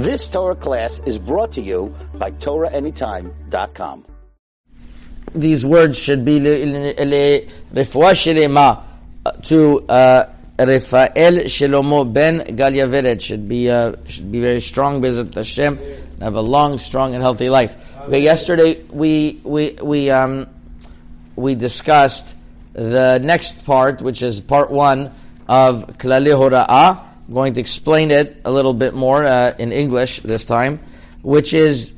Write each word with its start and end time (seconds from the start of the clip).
This 0.00 0.28
Torah 0.28 0.56
class 0.56 1.02
is 1.04 1.18
brought 1.18 1.52
to 1.52 1.60
you 1.60 1.94
by 2.14 2.30
TorahAnytime.com. 2.30 4.06
These 5.34 5.66
words 5.66 5.98
should 5.98 6.24
be 6.24 6.40
shelema 6.40 8.82
to 9.44 9.84
uh, 9.90 10.24
Rafael 10.58 11.32
Shlomo 11.44 12.10
ben 12.10 12.40
Galia 12.56 13.20
should 13.20 13.46
be 13.46 13.68
uh, 13.68 13.94
should 14.06 14.32
be 14.32 14.40
very 14.40 14.62
strong, 14.62 15.02
Bezat 15.02 15.34
Hashem, 15.34 15.76
and 15.76 16.22
have 16.22 16.34
a 16.34 16.40
long, 16.40 16.78
strong, 16.78 17.14
and 17.14 17.22
healthy 17.22 17.50
life. 17.50 17.76
Okay, 18.08 18.22
yesterday 18.22 18.82
we 18.84 19.38
we 19.44 19.72
we 19.82 20.10
um 20.10 20.46
we 21.36 21.54
discussed 21.54 22.34
the 22.72 23.18
next 23.18 23.66
part, 23.66 24.00
which 24.00 24.22
is 24.22 24.40
part 24.40 24.70
one 24.70 25.12
of 25.46 25.98
Klali 25.98 26.32
Hora'ah. 26.32 27.09
I'm 27.30 27.34
going 27.34 27.54
to 27.54 27.60
explain 27.60 28.10
it 28.10 28.40
a 28.44 28.50
little 28.50 28.74
bit 28.74 28.92
more 28.92 29.22
uh, 29.22 29.54
in 29.56 29.70
English 29.70 30.18
this 30.18 30.44
time, 30.44 30.80
which 31.22 31.54
is 31.54 31.94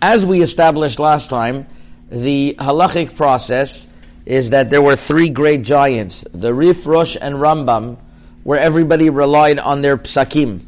as 0.00 0.24
we 0.24 0.40
established 0.40 0.98
last 0.98 1.28
time, 1.28 1.66
the 2.08 2.56
halachic 2.58 3.14
process 3.14 3.86
is 4.24 4.50
that 4.50 4.70
there 4.70 4.80
were 4.80 4.96
three 4.96 5.28
great 5.28 5.64
giants, 5.64 6.24
the 6.32 6.54
Rif, 6.54 6.86
Rosh, 6.86 7.14
and 7.20 7.34
Rambam, 7.34 7.98
where 8.42 8.58
everybody 8.58 9.10
relied 9.10 9.58
on 9.58 9.82
their 9.82 9.98
psakim. 9.98 10.62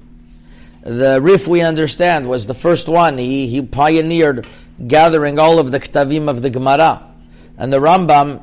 The 0.82 1.22
Rif, 1.22 1.48
we 1.48 1.62
understand, 1.62 2.28
was 2.28 2.46
the 2.46 2.52
first 2.52 2.86
one. 2.86 3.16
He, 3.16 3.46
he 3.46 3.62
pioneered 3.62 4.46
gathering 4.86 5.38
all 5.38 5.58
of 5.58 5.72
the 5.72 5.80
ktavim 5.80 6.28
of 6.28 6.42
the 6.42 6.50
Gemara. 6.50 7.02
And 7.56 7.72
the 7.72 7.78
Rambam 7.78 8.42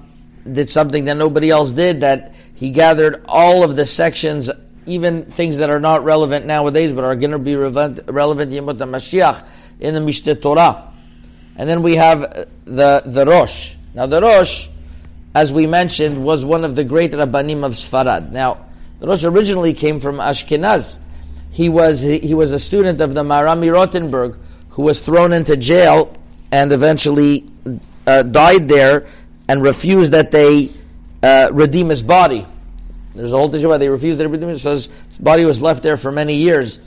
did 0.51 0.71
something 0.71 1.05
that 1.05 1.17
nobody 1.17 1.51
else 1.51 1.73
did, 1.73 2.01
that 2.01 2.34
he 2.55 2.71
gathered 2.71 3.23
all 3.25 3.63
of 3.63 3.75
the 3.75 3.85
sections, 3.85 4.49
even 4.85 5.23
things 5.25 5.57
that 5.57 5.69
are 5.69 5.79
not 5.79 6.03
relevant 6.03 6.45
nowadays, 6.45 6.93
but 6.93 7.03
are 7.03 7.15
going 7.15 7.31
to 7.31 7.39
be 7.39 7.55
relevant, 7.55 7.99
relevant 8.09 8.51
Yemot 8.51 8.77
Mashiach, 8.77 9.45
in 9.79 9.93
the 9.93 9.99
Mishneh 9.99 10.41
Torah. 10.41 10.91
And 11.57 11.69
then 11.69 11.83
we 11.83 11.95
have 11.95 12.21
the, 12.65 13.03
the 13.05 13.25
Rosh. 13.25 13.75
Now 13.93 14.05
the 14.05 14.21
Rosh, 14.21 14.69
as 15.33 15.51
we 15.51 15.67
mentioned, 15.67 16.23
was 16.23 16.45
one 16.45 16.63
of 16.63 16.75
the 16.75 16.85
great 16.85 17.11
Rabbanim 17.11 17.63
of 17.65 17.73
Sfarad. 17.73 18.31
Now, 18.31 18.65
the 18.99 19.07
Rosh 19.07 19.25
originally 19.25 19.73
came 19.73 19.99
from 19.99 20.17
Ashkenaz. 20.17 20.99
He 21.51 21.67
was, 21.67 22.01
he 22.01 22.33
was 22.33 22.51
a 22.51 22.59
student 22.59 23.01
of 23.01 23.13
the 23.13 23.23
Marami 23.23 23.71
Rothenburg, 23.71 24.37
who 24.69 24.83
was 24.83 24.99
thrown 24.99 25.33
into 25.33 25.57
jail 25.57 26.15
and 26.51 26.71
eventually 26.71 27.49
uh, 28.07 28.23
died 28.23 28.69
there 28.69 29.07
and 29.47 29.61
refused 29.61 30.11
that 30.13 30.31
they 30.31 30.69
uh, 31.25 31.49
redeem 31.51 31.89
his 31.89 32.03
body. 32.03 32.45
There's 33.15 33.33
a 33.33 33.37
whole 33.37 33.53
issue 33.53 33.69
why 33.69 33.77
they 33.77 33.89
refused 33.89 34.19
to 34.19 34.29
redeem 34.29 34.49
him. 34.49 34.57
So 34.57 34.71
his 34.71 34.89
body 35.19 35.45
was 35.45 35.61
left 35.61 35.81
there 35.83 35.97
for 35.97 36.11
many 36.11 36.35
years 36.35 36.79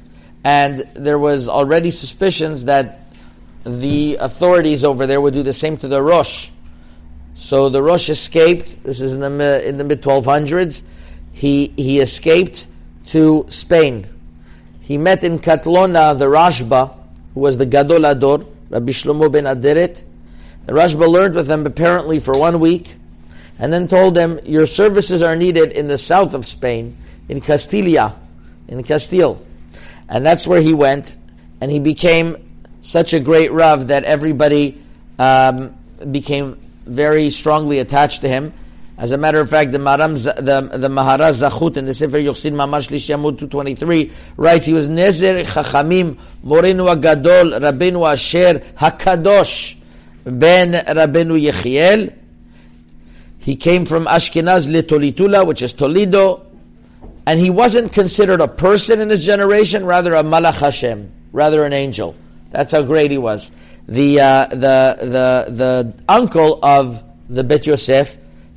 and 0.44 0.80
there 0.94 1.18
was 1.18 1.48
already 1.48 1.90
suspicions 1.90 2.66
that 2.66 3.00
the 3.64 4.16
authorities 4.20 4.84
over 4.84 5.06
there 5.06 5.20
would 5.20 5.34
do 5.34 5.42
the 5.42 5.52
same 5.52 5.76
to 5.78 5.88
the 5.88 6.00
Rosh. 6.00 6.50
So 7.34 7.68
the 7.68 7.82
Rosh 7.82 8.08
escaped. 8.08 8.82
This 8.82 9.00
is 9.00 9.12
in 9.12 9.20
the 9.20 9.68
in 9.68 9.78
the 9.78 9.84
mid 9.84 10.02
1200s. 10.02 10.82
He 11.32 11.72
he 11.76 12.00
escaped 12.00 12.66
to 13.06 13.46
Spain. 13.48 14.06
He 14.80 14.96
met 14.98 15.22
in 15.22 15.38
Katlona 15.38 16.18
the 16.18 16.26
Rashba, 16.26 16.96
who 17.34 17.40
was 17.40 17.58
the 17.58 17.66
Gadol 17.66 18.04
Ador, 18.04 18.46
Rabbi 18.70 18.92
Shlomo 18.92 19.30
ben 19.30 19.44
Aderet. 19.44 20.02
The 20.66 20.72
Rashba 20.72 21.08
learned 21.08 21.34
with 21.34 21.50
him 21.50 21.66
apparently 21.66 22.20
for 22.20 22.38
one 22.38 22.60
week, 22.60 22.94
and 23.58 23.72
then 23.72 23.88
told 23.88 24.14
them, 24.14 24.40
"Your 24.44 24.66
services 24.66 25.22
are 25.22 25.36
needed 25.36 25.72
in 25.72 25.88
the 25.88 25.98
south 25.98 26.34
of 26.34 26.46
Spain, 26.46 26.96
in 27.28 27.40
Castilla, 27.40 28.16
in 28.68 28.82
Castile." 28.82 29.44
And 30.08 30.24
that's 30.24 30.46
where 30.46 30.60
he 30.60 30.74
went, 30.74 31.16
and 31.60 31.70
he 31.70 31.80
became 31.80 32.36
such 32.80 33.12
a 33.12 33.20
great 33.20 33.52
Rav 33.52 33.88
that 33.88 34.04
everybody 34.04 34.80
um, 35.18 35.74
became 36.10 36.58
very 36.86 37.30
strongly 37.30 37.78
attached 37.80 38.22
to 38.22 38.28
him. 38.28 38.52
As 38.96 39.12
a 39.12 39.18
matter 39.18 39.38
of 39.38 39.48
fact, 39.48 39.70
the 39.70 39.78
Maram, 39.78 40.14
the, 40.24 40.76
the 40.76 40.88
Maharaz 40.88 41.48
Zachut 41.48 41.76
in 41.76 41.84
the 41.86 41.94
Sefer 41.94 42.16
Yochsin 42.16 42.52
Mamash 42.52 42.88
Lishyamud 42.88 43.38
223 43.38 44.10
writes, 44.36 44.66
he 44.66 44.72
was 44.72 44.88
Nezer 44.88 45.44
Chachamim, 45.44 46.18
Morenu 46.44 46.92
Agadol, 46.92 47.60
Rabbeinu 47.60 48.10
Asher, 48.10 48.58
Hakadosh, 48.76 49.76
Ben 50.24 50.72
Rabbeinu 50.72 51.40
Yechiel. 51.40 52.12
He 53.38 53.56
came 53.56 53.86
from 53.86 54.06
Ashkenaz 54.06 54.68
Litolitula, 54.68 55.46
which 55.46 55.62
is 55.62 55.72
Toledo, 55.72 56.46
and 57.26 57.38
he 57.38 57.50
wasn't 57.50 57.92
considered 57.92 58.40
a 58.40 58.48
person 58.48 59.00
in 59.00 59.10
his 59.10 59.24
generation, 59.24 59.84
rather 59.84 60.14
a 60.14 60.22
Malach 60.22 60.60
Hashem, 60.60 61.12
rather 61.32 61.64
an 61.64 61.72
angel. 61.72 62.14
That's 62.50 62.72
how 62.72 62.82
great 62.82 63.10
he 63.10 63.18
was. 63.18 63.50
The, 63.86 64.20
uh, 64.20 64.46
the, 64.46 64.96
the, 65.00 65.52
the 65.52 65.94
uncle 66.08 66.58
of 66.62 67.02
the 67.28 67.44
Bet 67.44 67.66
Yosef, 67.66 68.16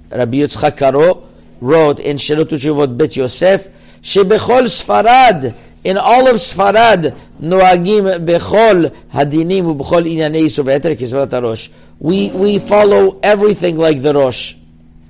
Rabbi 0.09 0.37
Yitzchak 0.37 0.77
Karo, 0.77 1.27
wrote 1.59 1.99
in 1.99 2.17
Shirut 2.17 2.47
Shuvot 2.49 2.97
Bet 2.97 3.15
Yosef, 3.15 3.69
Shebechol 4.01 4.67
Sfarad, 4.67 5.55
in 5.83 5.97
all 5.97 6.27
of 6.27 6.35
Sfarad, 6.35 7.15
Noagim 7.39 8.25
Bechol 8.25 8.95
Hadinim 9.11 9.75
Ubechol 9.75 10.11
Inyanei 10.11 10.45
Soveter 10.45 10.95
Kisvat 10.95 11.41
Rosh. 11.41 11.69
We, 11.99 12.31
we 12.31 12.59
follow 12.59 13.19
everything 13.21 13.77
like 13.77 14.01
the 14.01 14.13
Rosh, 14.13 14.55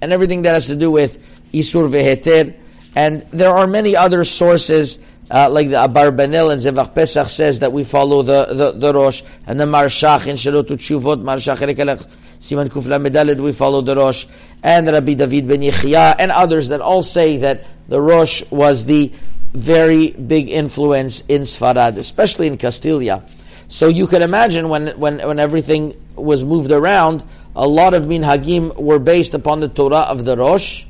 and 0.02 0.12
everything 0.12 0.42
that 0.44 0.54
has 0.54 0.68
to 0.68 0.76
do 0.76 0.92
with 0.92 1.18
Isur 1.54 1.90
Veheter, 1.90 2.56
and 2.96 3.22
there 3.32 3.52
are 3.52 3.68
many 3.68 3.96
other 3.96 4.24
sources, 4.26 5.00
uh, 5.30 5.50
like 5.50 5.70
the 5.70 5.76
Abarbanel 5.76 6.52
and 6.52 6.62
Zevach 6.62 6.94
Pesach 6.94 7.28
says 7.28 7.60
that 7.60 7.72
we 7.72 7.84
follow 7.84 8.22
the, 8.22 8.46
the, 8.46 8.72
the 8.72 8.94
Rosh, 8.94 9.22
and 9.48 9.60
the 9.60 9.66
Marshach 9.66 10.28
in 10.28 10.36
Shalot 10.36 10.68
Tshuvot, 10.68 11.22
Marshach 11.22 11.58
Rekelech, 11.58 12.10
Siman 12.40 12.70
Kufla 12.70 13.06
Medalid, 13.06 13.40
we 13.40 13.54
follow 13.54 13.82
the 13.82 13.96
Rosh, 13.96 14.26
and 14.64 14.88
Rabbi 14.88 15.14
David 15.14 15.48
Ben 15.48 15.62
Yechia, 15.62 16.16
and 16.20 16.32
others 16.32 16.70
that 16.70 16.82
all 16.82 17.02
say 17.02 17.38
that 17.38 17.66
the 17.88 18.02
Rosh 18.02 18.44
was 18.52 18.86
the 18.86 19.12
very 19.54 20.12
big 20.12 20.50
influence 20.50 21.22
in 21.28 21.42
Sfarad, 21.42 21.98
especially 21.98 22.48
in 22.48 22.58
Castilla. 22.58 23.24
So 23.68 23.88
you 23.88 24.08
can 24.08 24.22
imagine 24.22 24.70
when, 24.70 24.88
when, 25.00 25.20
when 25.20 25.40
everything 25.40 25.96
was 26.16 26.44
moved 26.44 26.72
around, 26.72 27.24
a 27.56 27.68
lot 27.68 27.94
of 27.94 28.04
minhagim 28.04 28.76
were 28.76 29.00
based 29.00 29.34
upon 29.34 29.60
the 29.60 29.68
Torah 29.68 30.08
of 30.10 30.26
the 30.26 30.38
Rosh, 30.38 30.86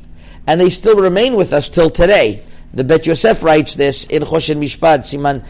and 0.48 0.60
they 0.60 0.70
still 0.70 0.98
remain 0.98 1.36
with 1.36 1.54
us 1.54 1.70
till 1.70 1.90
today. 1.90 2.44
The 2.74 2.84
Bet 2.84 3.06
Yosef 3.06 3.44
writes 3.44 3.74
this 3.74 4.06
in 4.06 4.24
Choshen 4.24 4.58
Mishpat, 4.58 5.00
Siman 5.00 5.44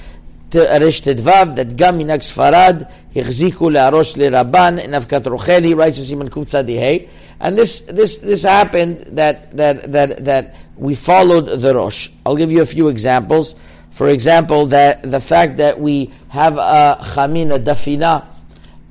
Resh 0.54 1.02
Tedvav, 1.02 1.56
that 1.56 1.76
Gam 1.76 2.00
Minag 2.00 2.20
Sfarad, 2.20 2.92
Hichziku 3.14 3.72
Le'arosh 3.72 4.16
Le'Rabban, 4.16 4.84
in 4.84 4.92
Avkat 4.92 5.24
Rochel, 5.24 5.64
he 5.64 5.74
writes 5.74 6.00
Siman 6.00 6.30
Kuf 6.30 6.46
Tzadihei. 6.46 7.10
And 7.40 7.58
this, 7.58 7.82
this, 7.82 8.18
this 8.18 8.44
happened 8.44 9.00
that, 9.18 9.56
that, 9.58 9.92
that, 9.92 10.26
that 10.26 10.56
we 10.78 10.96
followed 10.96 11.48
the 11.48 11.74
Rosh. 11.74 12.10
I'll 12.26 12.36
give 12.36 12.52
you 12.52 12.62
a 12.62 12.66
few 12.66 12.88
examples. 12.88 13.56
For 13.92 14.10
example, 14.10 14.68
that 14.68 15.04
the 15.04 15.20
fact 15.20 15.58
that 15.58 15.80
we 15.80 16.14
have 16.30 16.58
a 16.58 16.98
chamin, 17.16 17.52
a 17.52 17.60
dafina, 17.60 18.26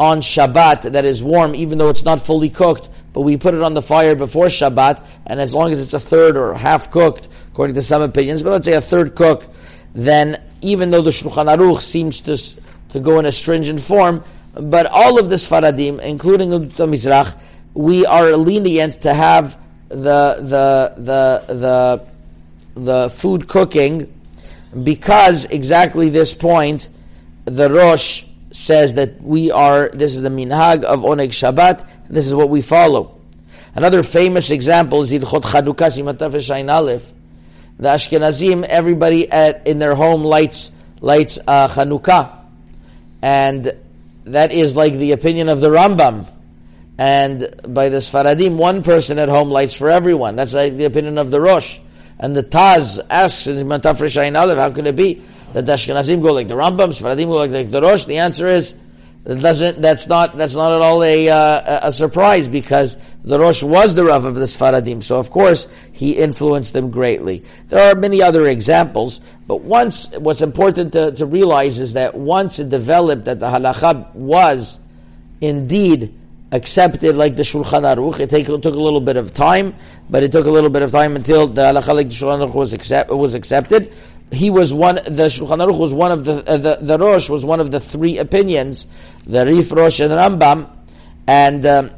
on 0.01 0.23
Shabbat 0.23 0.93
that 0.93 1.05
is 1.05 1.23
warm, 1.23 1.55
even 1.55 1.77
though 1.77 1.91
it's 1.91 2.05
not 2.05 2.21
fully 2.21 2.49
cooked, 2.49 2.89
but 3.13 3.21
we 3.21 3.37
put 3.37 3.53
it 3.53 3.61
on 3.61 3.75
the 3.75 3.83
fire 3.83 4.17
before 4.17 4.47
Shabbat, 4.47 5.05
and 5.27 5.39
as 5.39 5.55
long 5.55 5.73
as 5.73 5.83
it's 5.83 5.93
a 5.93 6.01
third 6.01 6.39
or 6.39 6.55
half 6.55 6.91
cooked, 6.91 7.29
according 7.53 7.75
to 7.75 7.83
some 7.83 8.01
opinions, 8.01 8.43
but 8.43 8.51
let's 8.51 8.67
say 8.67 8.73
a 8.73 8.81
third 8.81 9.15
cooked, 9.15 9.47
then 9.95 10.43
even 10.63 10.91
though 10.91 11.03
the 11.03 11.11
Shulchan 11.11 11.55
Aruch 11.55 11.83
seems 11.83 12.23
to, 12.23 12.39
to 12.93 13.01
go 13.01 13.19
in 13.19 13.27
a 13.27 13.33
stringent 13.33 13.79
form, 13.79 14.25
but 14.55 14.87
all 14.87 15.19
of 15.19 15.29
this 15.29 15.47
Faradim, 15.49 16.01
including 16.01 16.49
the 16.49 16.87
Mizrach, 16.87 17.39
we 17.75 18.07
are 18.07 18.35
lenient 18.37 19.03
to 19.03 19.13
have 19.13 19.59
the, 19.91 19.95
the, 20.41 20.95
the, 20.97 21.55
the, 21.55 22.07
the 22.81 23.11
food 23.11 23.47
cooking 23.49 24.11
because 24.83 25.45
exactly 25.45 26.09
this 26.09 26.33
point, 26.33 26.89
the 27.45 27.69
Rosh 27.71 28.25
says 28.53 28.95
that 28.95 29.21
we 29.23 29.51
are, 29.51 29.89
this 29.91 30.15
is 30.15 30.23
the 30.23 30.29
minhag 30.29 30.85
of 30.85 31.01
Oneg 31.01 31.29
Shabbat, 31.29 31.87
this 32.09 32.27
is 32.27 32.35
what 32.35 32.49
we 32.49 32.63
follow. 32.63 33.21
Another 33.75 34.03
famous 34.03 34.51
example 34.51 35.03
is 35.03 35.13
Ilchot 35.13 35.43
Chanukah 35.43 35.91
Simatav 36.17 36.35
Shain 36.35 36.73
Aleph. 36.73 37.13
The 37.79 37.89
Ashkenazim, 37.89 38.65
everybody 38.65 39.31
at, 39.31 39.67
in 39.67 39.79
their 39.79 39.95
home 39.95 40.25
lights, 40.25 40.73
lights 41.01 41.39
uh, 41.47 41.69
Chanukah. 41.69 42.37
And 43.23 43.73
that 44.25 44.53
is 44.53 44.75
like 44.75 44.95
the 44.95 45.13
opinion 45.13 45.49
of 45.49 45.61
the 45.61 45.71
Rambam. 45.71 46.29
And 46.99 47.49
by 47.69 47.89
the 47.89 47.99
Sfaradim, 47.99 48.57
one 48.57 48.83
person 48.83 49.19
at 49.19 49.29
home 49.29 49.49
lights 49.51 49.73
for 49.73 49.89
everyone. 49.89 50.37
That's 50.37 50.53
like 50.53 50.77
the 50.77 50.85
opinion 50.85 51.17
of 51.17 51.31
the 51.31 51.41
Rosh. 51.41 51.79
And 52.19 52.37
the 52.37 52.43
Taz 52.43 52.99
asks 53.09 53.47
in 53.47 53.67
Shain 53.67 54.39
Aleph, 54.39 54.59
how 54.59 54.71
could 54.71 54.87
it 54.87 54.97
be? 54.97 55.23
That 55.53 55.67
the 55.67 55.73
Ashkenazim 55.73 56.23
go 56.23 56.33
like 56.33 56.49
the 56.49 56.55
Rambam, 56.55 56.89
Sfaradim 56.89 57.27
go 57.27 57.37
like, 57.37 57.71
the 57.71 57.81
Rosh? 57.83 58.05
The 58.05 58.19
answer 58.19 58.47
is 58.47 58.75
That 59.25 59.43
doesn't, 59.43 59.83
that's 59.83 60.07
not, 60.07 60.37
that's 60.37 60.55
not 60.55 60.73
at 60.73 60.81
all 60.81 61.05
a, 61.05 61.29
uh, 61.29 61.89
a 61.89 61.93
surprise 61.93 62.49
because 62.49 62.97
the 63.23 63.39
Rosh 63.39 63.63
was 63.63 63.95
the 63.95 64.07
Rav 64.07 64.25
of 64.25 64.35
the 64.35 64.47
Sfaradim. 64.47 65.03
So 65.03 65.19
of 65.19 65.31
course, 65.31 65.69
he 65.93 66.17
influenced 66.17 66.73
them 66.73 66.91
greatly. 66.91 67.45
There 67.69 67.93
are 67.93 67.95
many 67.95 68.23
other 68.23 68.47
examples, 68.47 69.21
but 69.47 69.61
once, 69.61 70.17
what's 70.17 70.41
important 70.41 70.95
to, 70.95 71.13
to 71.13 71.27
realize 71.27 71.79
is 71.79 71.93
that 71.93 72.15
once 72.15 72.59
it 72.59 72.71
developed 72.71 73.27
that 73.27 73.41
the 73.41 73.47
halacha 73.47 74.15
was 74.15 74.81
indeed 75.43 76.15
accepted 76.51 77.15
like 77.15 77.37
the 77.37 77.43
Shulchan 77.43 77.85
Aruch, 77.85 78.21
it 78.21 78.31
take, 78.31 78.47
took 78.47 78.65
a 78.65 78.71
little 78.71 79.03
bit 79.03 79.17
of 79.17 79.35
time, 79.35 79.75
but 80.09 80.23
it 80.23 80.33
took 80.33 80.47
a 80.47 80.51
little 80.51 80.71
bit 80.71 80.81
of 80.81 80.93
time 80.93 81.15
until 81.15 81.47
the 81.47 81.61
halacha 81.61 81.95
like 81.95 82.09
the 82.09 82.15
Shulchan 82.15 82.49
Aruch 82.49 82.55
was, 82.55 82.73
accept, 82.73 83.11
was 83.11 83.35
accepted 83.35 83.93
he 84.33 84.51
was 84.51 84.73
one. 84.73 84.97
The 84.97 85.29
Shulchan 85.29 85.59
Aruch 85.59 85.79
was 85.79 85.93
one 85.93 86.13
of 86.13 86.25
the 86.25 86.35
uh, 86.49 86.57
the, 86.57 86.79
the 86.81 86.99
Rosh 86.99 87.29
was 87.29 87.45
one 87.45 87.61
of 87.61 87.71
the 87.71 87.81
three 87.81 88.19
opinions, 88.19 88.87
the 89.27 89.45
Rif 89.45 89.73
Rosh 89.73 90.01
and 90.01 90.13
Rambam, 90.13 90.69
and. 91.27 91.67
Um, 91.67 91.91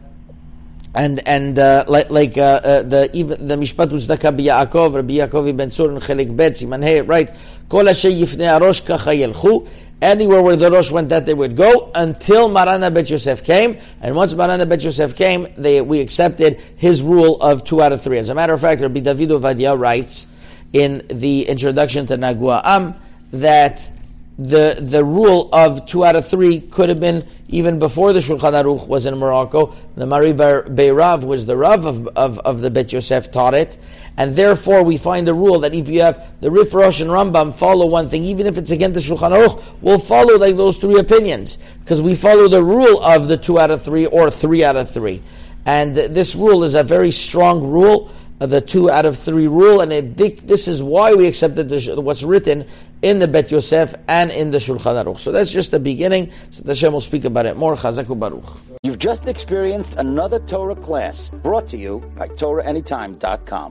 and 0.94 1.26
and 1.26 1.58
uh, 1.58 1.84
like, 1.88 2.11
like 2.11 2.37
uh, 2.37 2.61
uh, 2.62 2.82
the 2.82 3.11
even 3.14 3.49
the 3.49 3.56
Mishpat 3.56 3.88
Uzdaka 3.88 4.37
b'Yaakov 4.37 4.94
Rabbi 4.94 5.14
Yaakov 5.14 5.49
ibn 5.49 5.70
Tzur 5.70 5.88
and 5.88 6.02
Chelik 6.02 6.37
Bet 6.37 6.52
Siman 6.52 6.82
Hey 6.82 7.00
right 7.00 7.34
Kol 7.69 7.84
Yifnei 7.84 8.61
Arosh 8.61 8.84
Kacha 8.84 9.11
Yelchu 9.11 9.67
anywhere 10.02 10.43
where 10.43 10.56
the 10.56 10.70
Rosh 10.70 10.90
went 10.90 11.08
that 11.08 11.25
they 11.25 11.32
would 11.32 11.56
go 11.56 11.90
until 11.94 12.49
Marana 12.50 12.90
Bet 12.90 13.08
Yosef 13.08 13.43
came 13.43 13.79
and 14.02 14.14
once 14.14 14.34
Marana 14.34 14.67
Bet 14.67 14.84
Yosef 14.84 15.17
came 15.17 15.46
they 15.56 15.81
we 15.81 16.00
accepted 16.00 16.61
his 16.76 17.02
rule 17.02 17.40
of 17.40 17.64
two 17.64 17.81
out 17.81 17.93
of 17.93 18.02
three 18.02 18.19
as 18.19 18.29
a 18.29 18.34
matter 18.34 18.52
of 18.52 18.61
fact 18.61 18.82
Rabbi 18.82 19.00
David 19.00 19.31
Ovadia 19.31 19.79
writes 19.79 20.26
in 20.73 21.07
the 21.09 21.49
introduction 21.49 22.07
to 22.07 22.17
Nagua 22.17 22.63
Am 22.65 22.95
that 23.33 23.91
the 24.39 24.79
the 24.81 25.05
rule 25.05 25.51
of 25.53 25.87
two 25.87 26.05
out 26.05 26.17
of 26.17 26.27
three 26.27 26.61
could 26.61 26.89
have 26.89 27.01
been 27.01 27.27
even 27.49 27.79
before 27.79 28.15
the 28.15 28.19
Shulchan 28.19 28.53
Aruch 28.53 28.89
was 28.89 29.05
in 29.05 29.17
Morocco. 29.19 29.75
The 29.95 30.07
Mari 30.07 30.33
Beirav 30.33 31.25
was 31.25 31.45
the 31.45 31.55
Rav 31.55 31.85
of, 31.85 32.09
of, 32.09 32.39
of, 32.39 32.61
the 32.61 32.71
Bet 32.71 32.93
Yosef 32.95 33.31
taught 33.31 33.53
it, 33.53 33.77
and 34.17 34.35
therefore 34.35 34.83
we 34.83 34.97
find 34.97 35.29
a 35.29 35.35
rule 35.35 35.59
that 35.61 35.75
if 35.75 35.89
you 35.91 36.01
have 36.01 36.41
the 36.41 36.51
Rif 36.51 36.73
Rosh 36.73 37.03
and 37.03 37.11
Rambam 37.11 37.55
follow 37.55 37.85
one 37.85 38.09
thing, 38.09 38.25
even 38.25 38.47
if 38.47 38.57
it's 38.57 38.71
against 38.71 38.95
the 38.95 39.15
Shulchan 39.15 39.33
Aruch, 39.33 39.63
we'll 39.83 39.99
follow 39.99 40.39
like 40.39 40.57
those 40.57 40.79
three 40.79 40.99
opinions. 40.99 41.59
Because 41.81 42.01
we 42.01 42.15
follow 42.15 42.49
the 42.49 42.65
rule 42.65 43.03
of 43.03 43.29
the 43.29 43.37
two 43.37 43.59
out 43.59 43.71
of 43.71 43.83
three 43.83 44.07
or 44.07 44.31
three 44.31 44.65
out 44.65 44.77
of 44.77 44.91
three, 44.91 45.23
and 45.67 45.95
this 45.95 46.35
rule 46.35 46.65
is 46.65 46.75
a 46.75 46.83
very 46.83 47.11
strong 47.11 47.63
rule 47.63 48.11
the 48.47 48.61
two 48.61 48.91
out 48.91 49.06
of 49.06 49.19
three 49.19 49.49
rule, 49.49 49.81
and 49.81 49.93
it, 49.93 50.47
this 50.47 50.69
is 50.69 50.83
why 50.83 51.15
we 51.15 51.27
accepted 51.27 51.69
the, 51.69 52.00
what's 52.00 52.23
written 52.23 52.67
in 53.03 53.19
the 53.19 53.29
Bet 53.29 53.50
Yosef 53.50 53.94
and 54.09 54.31
in 54.31 54.50
the 54.50 54.59
Shulchan 54.59 55.05
Aruch. 55.05 55.19
So 55.19 55.33
that's 55.33 55.50
just 55.53 55.71
the 55.71 55.81
beginning. 55.81 56.33
So 56.50 56.62
Hashem 56.65 56.93
will 56.93 57.00
speak 57.00 57.25
about 57.25 57.47
it 57.47 57.56
more. 57.56 57.75
Chazaku 57.75 58.19
Baruch. 58.19 58.61
You've 58.83 58.99
just 58.99 59.29
experienced 59.29 59.97
another 59.97 60.39
Torah 60.41 60.77
class 60.77 61.31
brought 61.31 61.69
to 61.69 61.77
you 61.77 62.00
by 62.17 62.29
TorahAnytime.com. 62.29 63.71